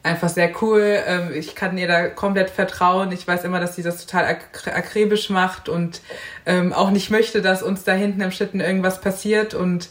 [0.03, 0.99] einfach sehr cool.
[1.07, 3.11] Ähm, ich kann ihr da komplett vertrauen.
[3.11, 6.01] Ich weiß immer, dass sie das total ak akribisch macht und
[6.45, 9.89] ähm, auch nicht möchte, dass uns da hinten im Schlitten irgendwas passiert und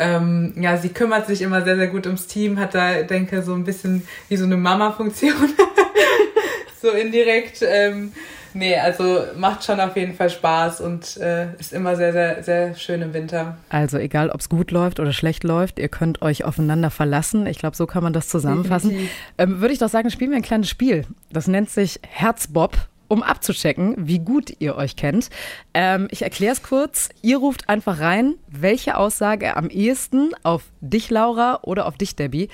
[0.00, 3.52] ähm, ja, sie kümmert sich immer sehr, sehr gut ums Team, hat da, denke so
[3.52, 5.34] ein bisschen wie so eine Mama-Funktion.
[6.80, 7.62] so indirekt.
[7.62, 8.12] Ähm,
[8.54, 12.74] nee, also macht schon auf jeden Fall Spaß und äh, ist immer sehr, sehr, sehr
[12.76, 13.58] schön im Winter.
[13.68, 17.46] Also egal, ob es gut läuft oder schlecht läuft, ihr könnt euch aufeinander verlassen.
[17.46, 18.96] Ich glaube, so kann man das zusammenfassen.
[19.36, 21.04] Ähm, Würde ich doch sagen, spielen wir ein kleines Spiel.
[21.30, 22.78] Das nennt sich Herzbob
[23.10, 25.30] um abzuchecken, wie gut ihr euch kennt.
[25.74, 27.08] Ähm, ich erkläre es kurz.
[27.22, 32.48] Ihr ruft einfach rein, welche Aussage am ehesten auf dich, Laura, oder auf dich, Debbie,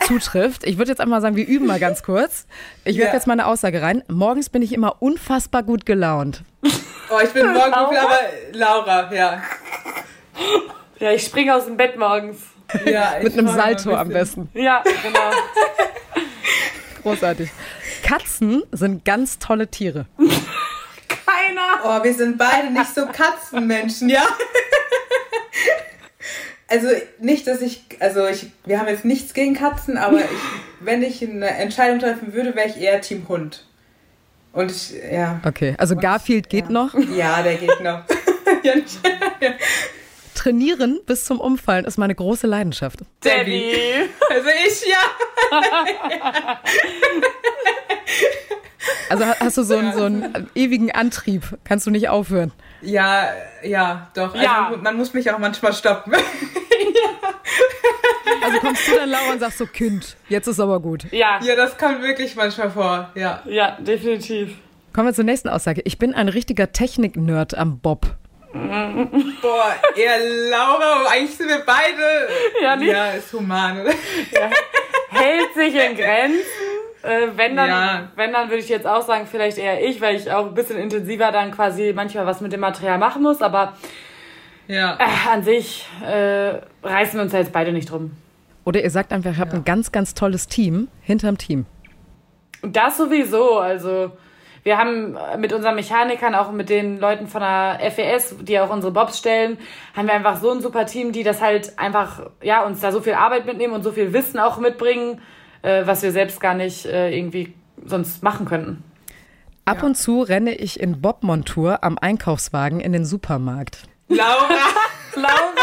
[0.00, 0.64] zutrifft.
[0.64, 2.46] Ich würde jetzt einmal sagen, wir üben mal ganz kurz.
[2.84, 3.14] Ich werfe ja.
[3.14, 4.04] jetzt mal eine Aussage rein.
[4.06, 6.42] Morgens bin ich immer unfassbar gut gelaunt.
[6.62, 8.18] Oh, ich bin morgen gut, aber
[8.52, 9.42] Laura, ja.
[11.00, 12.36] Ja, ich springe aus dem Bett morgens.
[12.84, 14.50] Ja, Mit einem Salto am besten.
[14.52, 15.30] Ja, genau.
[17.02, 17.50] Großartig.
[18.02, 20.06] Katzen sind ganz tolle Tiere.
[21.08, 21.80] Keiner.
[21.84, 24.24] Oh, wir sind beide nicht so Katzenmenschen, ja?
[26.68, 26.88] Also
[27.20, 30.24] nicht, dass ich, also ich, wir haben jetzt nichts gegen Katzen, aber ich,
[30.80, 33.66] wenn ich eine Entscheidung treffen würde, wäre ich eher Team Hund.
[34.52, 35.40] Und ich, ja.
[35.44, 36.70] Okay, also Garfield geht ja.
[36.70, 36.94] noch.
[37.14, 38.04] Ja, der geht noch.
[38.62, 39.00] ja, nicht.
[40.34, 43.00] Trainieren bis zum Umfallen ist meine große Leidenschaft.
[43.22, 44.08] Debbie.
[44.30, 44.98] Also ich, ja.
[49.08, 52.50] Also ha- hast du so einen, so einen ewigen Antrieb, kannst du nicht aufhören.
[52.80, 53.28] Ja,
[53.62, 54.32] ja, doch.
[54.34, 54.72] Also Ja.
[54.82, 56.12] man muss mich auch manchmal stoppen.
[58.44, 61.04] Also kommst du dann, Laura, und sagst so, Kind, jetzt ist aber gut.
[61.12, 61.38] Ja.
[61.42, 63.40] ja, das kommt wirklich manchmal vor, ja.
[63.46, 64.56] Ja, definitiv.
[64.92, 65.80] Kommen wir zur nächsten Aussage.
[65.84, 68.16] Ich bin ein richtiger Technik-Nerd am Bob.
[68.52, 70.18] Boah, eher
[70.50, 72.28] Laura, eigentlich sind wir beide.
[72.62, 72.90] Ja, nicht?
[72.92, 73.92] Ja, ist human, oder?
[75.10, 76.40] Hält sich in Grenzen.
[77.02, 78.08] Äh, wenn dann, Ja.
[78.16, 80.78] wenn dann würde ich jetzt auch sagen, vielleicht eher ich, weil ich auch ein bisschen
[80.78, 83.42] intensiver dann quasi manchmal was mit dem Material machen muss.
[83.42, 83.72] Aber
[84.68, 84.96] Ja.
[84.98, 88.12] äh, an sich äh, reißen wir uns da jetzt beide nicht drum.
[88.64, 91.66] Oder ihr sagt einfach, ihr habt ein ganz, ganz tolles Team hinterm Team.
[92.62, 93.58] Und das sowieso.
[93.58, 94.12] Also
[94.62, 98.92] wir haben mit unseren Mechanikern, auch mit den Leuten von der FES, die auch unsere
[98.92, 99.58] Bobs stellen,
[99.96, 103.00] haben wir einfach so ein super Team, die das halt einfach, ja, uns da so
[103.00, 105.20] viel Arbeit mitnehmen und so viel Wissen auch mitbringen,
[105.62, 108.84] äh, was wir selbst gar nicht äh, irgendwie sonst machen könnten.
[109.64, 113.84] Ab und zu renne ich in Bob-Montur am Einkaufswagen in den Supermarkt.
[114.08, 114.48] Laura.
[115.14, 115.62] Laura!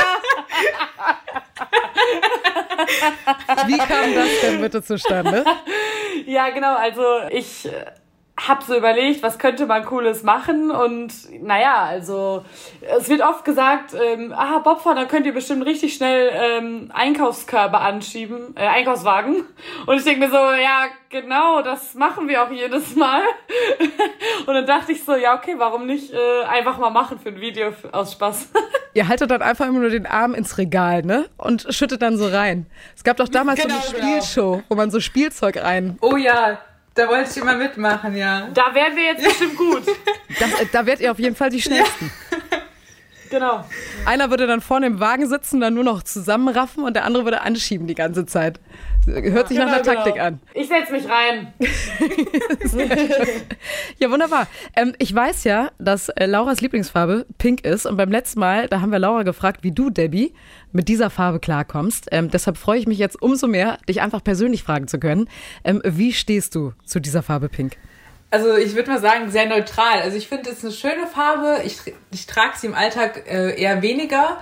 [3.67, 5.43] Wie kam das denn bitte zustande?
[6.25, 6.75] Ja, genau.
[6.75, 7.67] Also ich
[8.47, 12.45] hab so überlegt, was könnte man Cooles machen und naja, also
[12.97, 17.79] es wird oft gesagt, ähm, ah, Bobfahren, da könnt ihr bestimmt richtig schnell ähm, Einkaufskörbe
[17.79, 19.43] anschieben, äh, Einkaufswagen.
[19.85, 23.21] Und ich denke mir so, ja, genau, das machen wir auch jedes Mal.
[24.45, 27.41] und dann dachte ich so, ja, okay, warum nicht äh, einfach mal machen für ein
[27.41, 28.49] Video aus Spaß.
[28.93, 31.25] Ihr haltet dann einfach immer nur den Arm ins Regal, ne?
[31.37, 32.65] Und schüttet dann so rein.
[32.95, 34.07] Es gab doch damals Genau, so eine genau.
[34.07, 35.97] Spielshow, wo man so Spielzeug rein.
[36.01, 36.59] Oh ja,
[36.99, 38.49] da wollte ich immer mitmachen, ja.
[38.53, 39.83] da wären wir jetzt bestimmt gut.
[40.39, 42.11] Das, äh, da werdet ihr auf jeden Fall die schnellsten.
[43.29, 43.65] Genau.
[44.05, 47.41] Einer würde dann vorne im Wagen sitzen, dann nur noch zusammenraffen und der andere würde
[47.41, 48.59] anschieben die ganze Zeit.
[49.13, 50.25] Hört sich nach einer Genau, Taktik genau.
[50.25, 50.39] an.
[50.53, 51.53] Ich setz mich rein.
[53.97, 54.47] Ja, wunderbar.
[54.75, 57.85] Ähm, ich weiß ja, dass äh, Lauras Lieblingsfarbe pink ist.
[57.85, 60.33] Und beim letzten Mal, da haben wir Laura gefragt, wie du, Debbie,
[60.71, 62.07] mit dieser Farbe klarkommst.
[62.11, 65.27] Ähm, deshalb freue ich mich jetzt umso mehr, dich einfach persönlich fragen zu können.
[65.63, 67.73] Ähm, wie stehst du zu dieser Farbe pink?
[68.31, 70.01] Also ich würde mal sagen, sehr neutral.
[70.01, 71.61] Also ich finde, es ist eine schöne Farbe.
[71.65, 71.79] Ich,
[72.13, 74.37] ich trage sie im Alltag äh, eher weniger.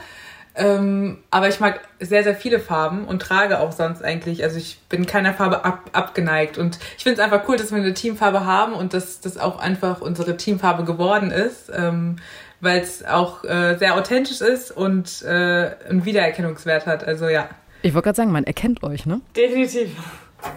[0.58, 4.44] Ähm, aber ich mag sehr, sehr viele Farben und trage auch sonst eigentlich.
[4.44, 6.58] Also ich bin keiner Farbe ab, abgeneigt.
[6.58, 9.60] Und ich finde es einfach cool, dass wir eine Teamfarbe haben und dass das auch
[9.60, 11.72] einfach unsere Teamfarbe geworden ist.
[11.74, 12.18] Ähm,
[12.60, 17.04] weil es auch äh, sehr authentisch ist und äh, einen Wiedererkennungswert hat.
[17.04, 17.50] Also ja.
[17.84, 19.22] Ich wollte gerade sagen, man erkennt euch, ne?
[19.36, 19.92] Definitiv.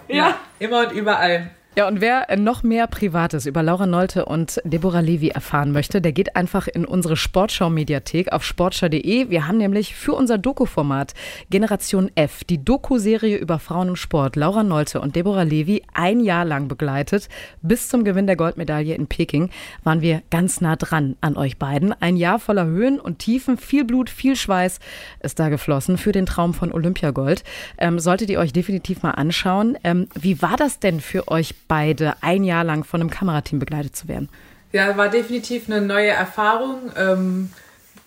[0.09, 0.35] ja.
[0.59, 1.51] Immer und überall.
[1.77, 6.11] Ja, und wer noch mehr Privates über Laura Nolte und Deborah Levi erfahren möchte, der
[6.11, 9.31] geht einfach in unsere Sportschau-Mediathek auf sportschau.de.
[9.31, 11.15] Wir haben nämlich für unser Doku-Format
[11.49, 16.45] Generation F, die Doku-Serie über Frauen im Sport, Laura Nolte und Deborah Levi ein Jahr
[16.45, 17.29] lang begleitet.
[17.63, 19.49] Bis zum Gewinn der Goldmedaille in Peking
[19.85, 21.93] waren wir ganz nah dran an euch beiden.
[21.93, 24.81] Ein Jahr voller Höhen und Tiefen, viel Blut, viel Schweiß
[25.21, 27.45] ist da geflossen für den Traum von Olympiagold.
[27.79, 29.79] Ähm, solltet ihr euch definitiv mal anschauen.
[29.85, 33.95] Ähm, wie war das denn für euch beide, ein Jahr lang von einem Kamerateam begleitet
[33.95, 34.29] zu werden?
[34.73, 36.91] Ja, war definitiv eine neue Erfahrung.
[36.97, 37.51] Ähm,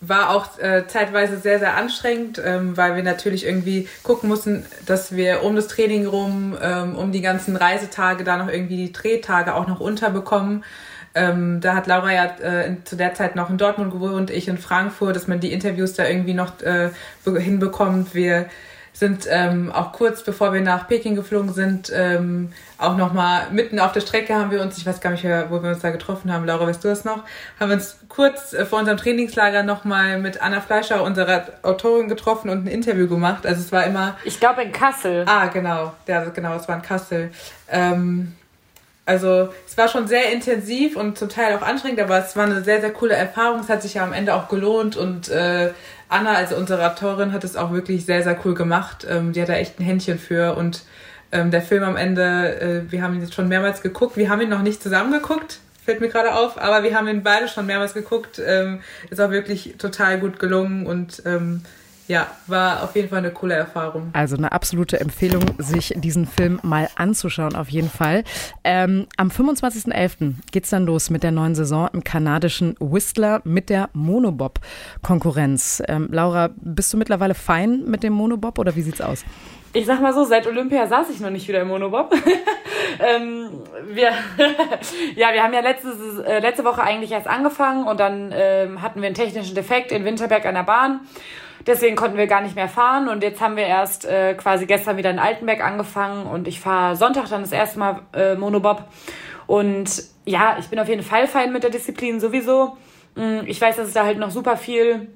[0.06, 5.16] war auch äh, zeitweise sehr, sehr anstrengend, ähm, weil wir natürlich irgendwie gucken mussten, dass
[5.16, 9.56] wir um das Training rum, ähm, um die ganzen Reisetage, da noch irgendwie die Drehtage
[9.56, 10.66] auch noch unterbekommen.
[11.16, 14.58] Ähm, da hat Laura ja äh, zu der Zeit noch in Dortmund gewohnt, ich in
[14.58, 16.90] Frankfurt, dass man die Interviews da irgendwie noch äh,
[17.24, 18.14] be- hinbekommt.
[18.14, 18.48] Wir
[18.94, 23.92] sind ähm, auch kurz bevor wir nach Peking geflogen sind, ähm, auch nochmal mitten auf
[23.92, 26.32] der Strecke haben wir uns, ich weiß gar nicht mehr, wo wir uns da getroffen
[26.32, 27.24] haben, Laura, weißt du das noch?
[27.60, 32.50] Haben wir uns kurz äh, vor unserem Trainingslager nochmal mit Anna Fleischer, unserer Autorin, getroffen
[32.50, 33.46] und ein Interview gemacht.
[33.48, 35.26] Also es war immer, Ich glaube in Kassel.
[35.28, 37.32] ah genau, ja genau, es war in Kassel.
[37.70, 38.34] Ähm,
[39.06, 42.64] also es war schon sehr intensiv und zum Teil auch anstrengend, aber es war eine
[42.64, 43.60] sehr, sehr coole Erfahrung.
[43.60, 45.72] Es hat sich ja am Ende auch gelohnt und äh,
[46.14, 49.06] Anna, also unsere Autorin, hat es auch wirklich sehr, sehr cool gemacht.
[49.10, 50.84] Ähm, die hat da echt ein Händchen für und
[51.32, 54.16] ähm, der Film am Ende, äh, wir haben ihn jetzt schon mehrmals geguckt.
[54.16, 57.24] Wir haben ihn noch nicht zusammen geguckt, fällt mir gerade auf, aber wir haben ihn
[57.24, 58.40] beide schon mehrmals geguckt.
[58.46, 61.64] Ähm, ist auch wirklich total gut gelungen und ähm,
[62.08, 64.10] ja, war auf jeden Fall eine coole Erfahrung.
[64.14, 68.24] Also eine absolute Empfehlung, sich diesen Film mal anzuschauen, auf jeden Fall.
[68.64, 70.36] Ähm, am 25.11.
[70.52, 75.82] geht es dann los mit der neuen Saison im kanadischen Whistler mit der Monobob-Konkurrenz.
[75.88, 79.24] Ähm, Laura, bist du mittlerweile fein mit dem Monobob oder wie sieht's aus?
[79.76, 82.14] Ich sag mal so, seit Olympia saß ich noch nicht wieder im Monobob.
[83.00, 83.50] ähm,
[83.88, 84.12] wir,
[85.16, 85.90] ja, wir haben ja letzte,
[86.28, 90.06] äh, letzte Woche eigentlich erst angefangen und dann ähm, hatten wir einen technischen Defekt in
[90.06, 91.00] Winterberg an der Bahn.
[91.66, 94.98] Deswegen konnten wir gar nicht mehr fahren und jetzt haben wir erst äh, quasi gestern
[94.98, 98.84] wieder in Altenberg angefangen und ich fahre Sonntag dann das erste Mal äh, Monobob.
[99.48, 102.78] Und ja, ich bin auf jeden Fall fein mit der Disziplin sowieso.
[103.16, 105.08] Mm, ich weiß, dass es da halt noch super viel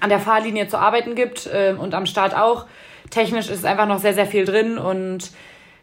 [0.00, 2.66] an der Fahrlinie zu arbeiten gibt äh, und am Start auch
[3.10, 5.30] technisch ist einfach noch sehr, sehr viel drin und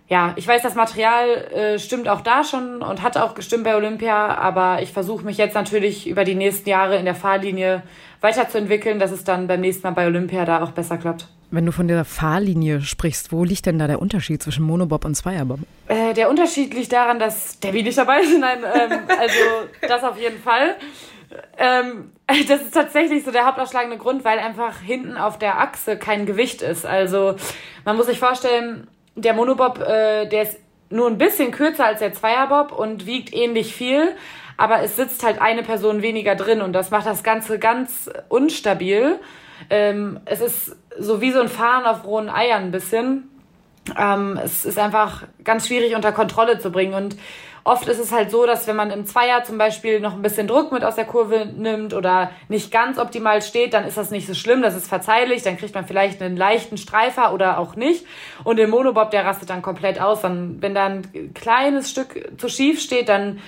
[0.10, 3.76] ja, ich weiß, das Material äh, stimmt auch da schon und hat auch gestimmt bei
[3.76, 7.84] Olympia, aber ich versuche mich jetzt natürlich über die nächsten Jahre in der Fahrlinie
[8.22, 11.28] weiterzuentwickeln, dass es dann beim nächsten Mal bei Olympia da auch besser klappt.
[11.52, 15.16] Wenn du von der Fahrlinie sprichst, wo liegt denn da der Unterschied zwischen Monobob und
[15.16, 15.60] Zweierbob?
[15.88, 18.38] Äh, der Unterschied liegt daran, dass Debbie nicht dabei ist.
[18.40, 19.40] Nein, ähm, also
[19.88, 20.76] das auf jeden Fall.
[21.58, 22.12] Ähm,
[22.48, 26.62] das ist tatsächlich so der hauptausschlagende Grund, weil einfach hinten auf der Achse kein Gewicht
[26.62, 26.86] ist.
[26.86, 27.36] Also
[27.86, 32.14] man muss sich vorstellen, der Monobob, äh, der ist nur ein bisschen kürzer als der
[32.14, 34.16] Zweierbob und wiegt ähnlich viel,
[34.58, 39.20] aber es sitzt halt eine Person weniger drin und das macht das Ganze ganz unstabil.
[39.70, 43.30] Ähm, es ist so wie so ein Fahren auf rohen Eiern ein bisschen.
[43.98, 47.16] Ähm, es ist einfach ganz schwierig unter Kontrolle zu bringen und
[47.66, 50.48] Oft ist es halt so, dass wenn man im Zweier zum Beispiel noch ein bisschen
[50.48, 54.28] Druck mit aus der Kurve nimmt oder nicht ganz optimal steht, dann ist das nicht
[54.28, 58.06] so schlimm, das ist verzeihlich, dann kriegt man vielleicht einen leichten Streifer oder auch nicht.
[58.44, 60.22] Und der Monobob, der rastet dann komplett aus.
[60.22, 63.40] Dann, wenn da ein kleines Stück zu schief steht, dann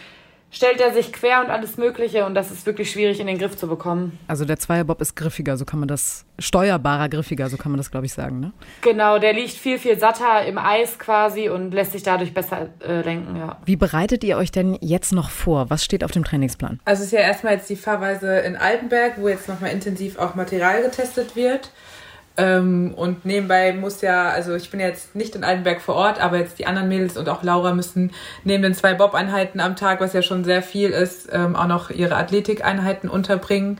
[0.56, 3.58] stellt er sich quer und alles Mögliche und das ist wirklich schwierig in den Griff
[3.58, 4.18] zu bekommen.
[4.28, 7.92] Also der Zweierbob ist griffiger, so kann man das, steuerbarer griffiger, so kann man das
[7.92, 8.54] glaube ich sagen, ne?
[8.82, 13.02] Genau, der liegt viel, viel satter im Eis quasi und lässt sich dadurch besser äh,
[13.02, 13.58] lenken, ja.
[13.66, 15.70] Wie bereitet ihr euch denn jetzt noch vor?
[15.70, 16.80] Was steht auf dem Trainingsplan?
[16.86, 20.36] Also es ist ja erstmal jetzt die Fahrweise in Altenberg, wo jetzt nochmal intensiv auch
[20.36, 21.70] Material getestet wird.
[22.38, 26.38] Ähm, und nebenbei muss ja, also ich bin jetzt nicht in Altenberg vor Ort, aber
[26.38, 28.12] jetzt die anderen Mädels und auch Laura müssen
[28.44, 31.90] neben den zwei Bob-Einheiten am Tag, was ja schon sehr viel ist, ähm, auch noch
[31.90, 33.80] ihre Athletikeinheiten unterbringen.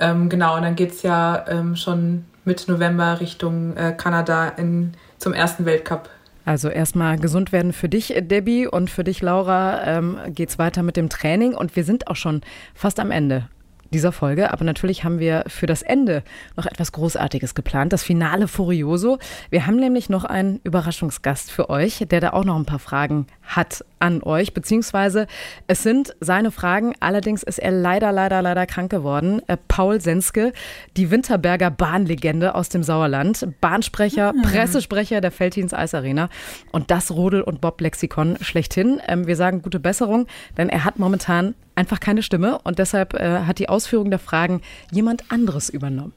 [0.00, 5.32] Ähm, genau, und dann geht's ja ähm, schon Mitte November Richtung äh, Kanada in, zum
[5.32, 6.10] ersten Weltcup.
[6.44, 10.96] Also erstmal gesund werden für dich, Debbie, und für dich, Laura, ähm, geht's weiter mit
[10.96, 11.54] dem Training.
[11.54, 12.42] Und wir sind auch schon
[12.74, 13.48] fast am Ende
[13.92, 14.52] dieser Folge.
[14.52, 16.22] Aber natürlich haben wir für das Ende
[16.56, 19.18] noch etwas Großartiges geplant, das Finale Furioso.
[19.50, 23.26] Wir haben nämlich noch einen Überraschungsgast für euch, der da auch noch ein paar Fragen
[23.42, 25.26] hat an euch, beziehungsweise
[25.66, 26.94] es sind seine Fragen.
[27.00, 29.40] Allerdings ist er leider, leider, leider krank geworden.
[29.46, 30.52] Äh, Paul Senske,
[30.98, 34.42] die Winterberger Bahnlegende aus dem Sauerland, Bahnsprecher, mhm.
[34.42, 36.28] Pressesprecher der Feldhins Eisarena
[36.70, 39.00] und das Rodel- und Bob-Lexikon schlechthin.
[39.08, 40.26] Ähm, wir sagen gute Besserung,
[40.58, 44.60] denn er hat momentan einfach keine Stimme und deshalb äh, hat die Ausführung der Fragen
[44.92, 46.12] jemand anderes übernommen.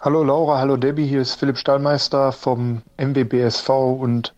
[0.00, 4.34] Hallo Laura, hallo Debbie, hier ist Philipp Stallmeister vom MBBSV und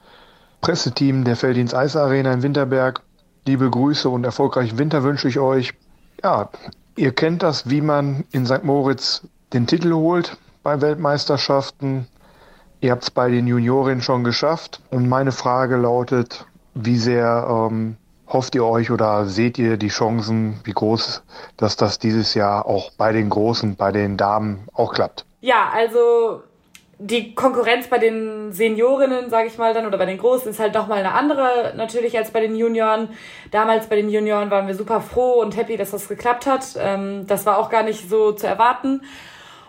[0.65, 3.03] Presseteam der Felddienst Eisarena in Winterberg.
[3.45, 5.75] Liebe Grüße und erfolgreichen Winter wünsche ich euch.
[6.23, 6.49] Ja,
[6.97, 8.65] ihr kennt das, wie man in St.
[8.65, 12.07] Moritz den Titel holt bei Weltmeisterschaften.
[12.81, 14.81] Ihr habt es bei den Juniorinnen schon geschafft.
[14.91, 20.61] Und meine Frage lautet, wie sehr ähm, hofft ihr euch oder seht ihr die Chancen,
[20.65, 21.25] wie groß,
[21.59, 25.27] dass das dieses Jahr auch bei den Großen, bei den Damen auch klappt?
[25.43, 26.43] Ja, also
[27.07, 30.73] die Konkurrenz bei den Seniorinnen, sage ich mal dann, oder bei den Großen ist halt
[30.73, 33.11] nochmal eine andere natürlich als bei den Junioren.
[33.51, 36.65] Damals bei den Junioren waren wir super froh und happy, dass das geklappt hat.
[36.79, 39.03] Ähm, das war auch gar nicht so zu erwarten.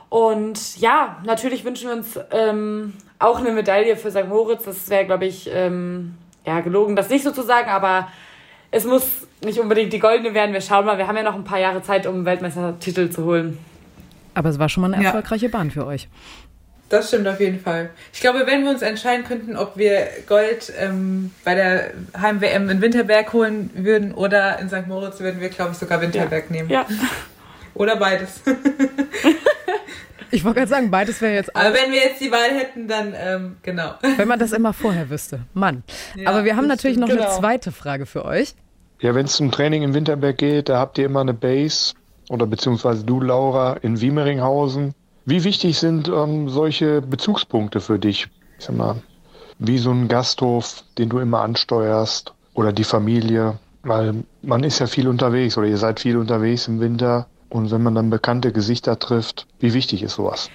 [0.08, 4.30] Und ja, natürlich wünschen wir uns ähm, auch eine Medaille für St.
[4.30, 4.64] Moritz.
[4.64, 8.08] Das wäre, glaube ich, ähm, ja, gelogen, das nicht so zu sagen, aber
[8.72, 10.54] es muss nicht unbedingt die goldene werden.
[10.54, 13.26] Wir schauen mal, wir haben ja noch ein paar Jahre Zeit, um einen Weltmeistertitel zu
[13.26, 13.58] holen.
[14.36, 15.52] Aber es war schon mal eine erfolgreiche ja.
[15.52, 16.08] Bahn für euch.
[16.96, 17.90] Das stimmt auf jeden Fall.
[18.14, 22.80] Ich glaube, wenn wir uns entscheiden könnten, ob wir Gold ähm, bei der Heim-WM in
[22.80, 24.88] Winterberg holen würden oder in St.
[24.88, 26.56] Moritz, würden wir, glaube ich, sogar Winterberg ja.
[26.56, 26.70] nehmen.
[26.70, 26.86] Ja.
[27.74, 28.40] Oder beides.
[30.32, 31.60] Ich wollte gerade sagen, beides wäre jetzt auch.
[31.62, 33.96] Aber wenn wir jetzt die Wahl hätten, dann ähm, genau.
[34.16, 35.42] Wenn man das immer vorher wüsste.
[35.54, 35.84] Mann.
[36.16, 37.24] Ja, Aber wir haben natürlich noch genau.
[37.24, 38.56] eine zweite Frage für euch.
[39.02, 41.94] Ja, wenn es zum Training in Winterberg geht, da habt ihr immer eine Base
[42.30, 44.96] oder beziehungsweise du, Laura, in Wiemeringhausen.
[45.28, 48.28] Wie wichtig sind ähm, solche Bezugspunkte für dich?
[48.60, 49.02] Ich sag mal,
[49.58, 54.86] wie so ein Gasthof, den du immer ansteuerst oder die Familie, weil man ist ja
[54.86, 59.00] viel unterwegs oder ihr seid viel unterwegs im Winter und wenn man dann bekannte Gesichter
[59.00, 60.52] trifft, wie wichtig ist sowas?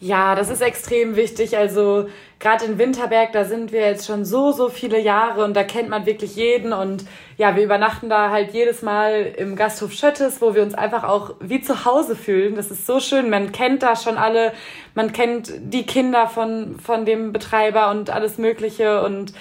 [0.00, 1.56] Ja, das ist extrem wichtig.
[1.58, 2.08] Also
[2.38, 5.88] gerade in Winterberg, da sind wir jetzt schon so, so viele Jahre und da kennt
[5.88, 6.72] man wirklich jeden.
[6.72, 7.04] Und
[7.36, 11.34] ja, wir übernachten da halt jedes Mal im Gasthof Schöttes, wo wir uns einfach auch
[11.40, 12.54] wie zu Hause fühlen.
[12.54, 13.28] Das ist so schön.
[13.28, 14.52] Man kennt da schon alle,
[14.94, 19.32] man kennt die Kinder von, von dem Betreiber und alles Mögliche und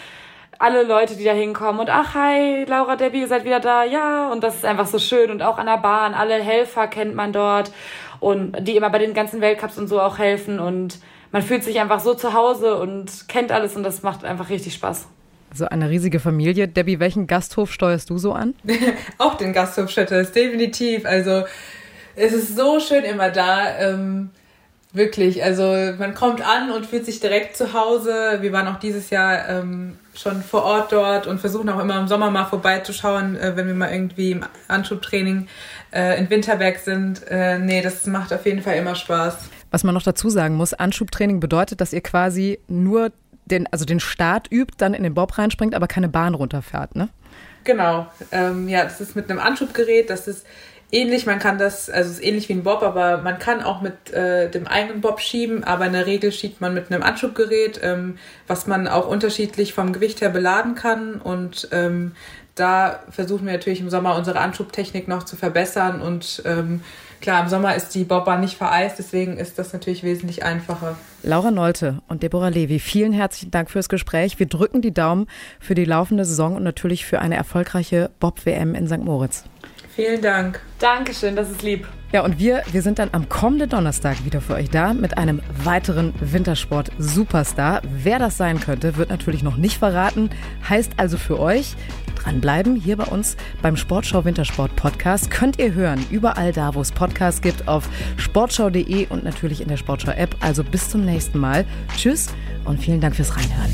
[0.60, 4.30] alle Leute, die da hinkommen und ach, hi, Laura, Debbie, ihr seid wieder da, ja,
[4.32, 7.32] und das ist einfach so schön und auch an der Bahn, alle Helfer kennt man
[7.32, 7.72] dort
[8.20, 11.00] und die immer bei den ganzen Weltcups und so auch helfen und
[11.32, 14.74] man fühlt sich einfach so zu Hause und kennt alles und das macht einfach richtig
[14.74, 15.08] Spaß.
[15.54, 16.68] So eine riesige Familie.
[16.68, 18.54] Debbie, welchen Gasthof steuerst du so an?
[19.18, 21.06] auch den Gasthof Schötters, definitiv.
[21.06, 21.44] Also
[22.16, 23.78] es ist so schön immer da.
[23.80, 24.32] Ähm,
[24.94, 25.64] wirklich, also
[25.98, 28.40] man kommt an und fühlt sich direkt zu Hause.
[28.42, 32.08] Wir waren auch dieses Jahr ähm, schon vor Ort dort und versuchen auch immer im
[32.08, 35.48] Sommer mal vorbeizuschauen, äh, wenn wir mal irgendwie im Anschubtraining
[35.91, 37.21] äh, in Winterberg sind.
[37.30, 39.38] Äh, nee, das macht auf jeden Fall immer Spaß.
[39.71, 43.12] Was man noch dazu sagen muss, Anschubtraining bedeutet, dass ihr quasi nur
[43.45, 47.10] den, also den Start übt, dann in den Bob reinspringt, aber keine Bahn runterfährt, ne?
[47.63, 48.08] Genau.
[48.32, 50.45] Ähm, ja, das ist mit einem Anschubgerät, das ist
[50.91, 53.82] ähnlich, man kann das, also es ist ähnlich wie ein Bob, aber man kann auch
[53.82, 57.80] mit äh, dem eigenen Bob schieben, aber in der Regel schiebt man mit einem Anschubgerät,
[57.84, 62.13] ähm, was man auch unterschiedlich vom Gewicht her beladen kann und ähm,
[62.60, 66.82] da versuchen wir natürlich im Sommer unsere Anschubtechnik noch zu verbessern und ähm,
[67.22, 70.98] klar, im Sommer ist die Bobbahn nicht vereist, deswegen ist das natürlich wesentlich einfacher.
[71.24, 74.39] Laura Nolte und Deborah Levi, vielen herzlichen Dank fürs Gespräch.
[74.39, 75.28] Wir drücken die Daumen
[75.60, 79.00] für die laufende Saison und natürlich für eine erfolgreiche Bob-WM in St.
[79.00, 79.43] Moritz.
[79.96, 80.60] Vielen Dank.
[80.78, 81.88] Dankeschön, das ist lieb.
[82.13, 85.41] Ja, und wir, wir sind dann am kommenden Donnerstag wieder für euch da mit einem
[85.63, 87.82] weiteren Wintersport-Superstar.
[87.84, 90.30] Wer das sein könnte, wird natürlich noch nicht verraten.
[90.70, 91.76] Heißt also für euch,
[92.28, 95.32] dranbleiben hier bei uns beim Sportschau Wintersport Podcast.
[95.32, 97.88] Könnt ihr hören, überall da, wo es Podcasts gibt, auf
[98.18, 100.36] sportschau.de und natürlich in der Sportschau App.
[100.42, 101.66] Also bis zum nächsten Mal.
[101.96, 102.28] Tschüss
[102.66, 103.72] und vielen Dank fürs Reinhören.